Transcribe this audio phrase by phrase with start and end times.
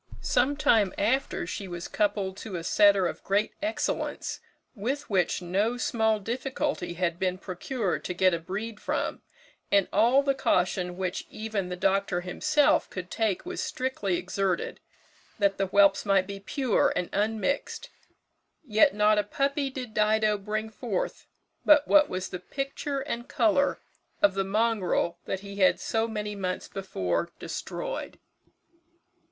[0.23, 4.39] Some time after she was coupled to a setter of great excellence,
[4.73, 9.21] which with no small difficulty had been procured to get a breed from,
[9.71, 14.79] and all the caution which even the doctor himself could take was strictly exerted,
[15.37, 17.91] that the whelps might be pure and unmixed;
[18.65, 21.27] yet not a puppy did Dido bring forth
[21.63, 23.79] but what was the picture and colour
[24.19, 28.17] of the mongrel that he had so many months before destroyed.